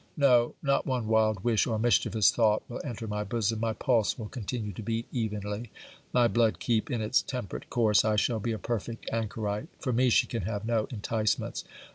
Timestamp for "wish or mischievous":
1.43-2.31